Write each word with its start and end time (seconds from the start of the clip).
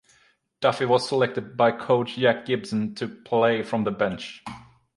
Duffy 0.61 0.85
was 0.85 1.07
selected 1.07 1.55
by 1.55 1.71
coach 1.71 2.15
Jack 2.15 2.47
Gibson 2.47 2.95
to 2.95 3.07
play 3.07 3.61
from 3.61 3.83
the 3.83 3.91
bench. 3.91 4.43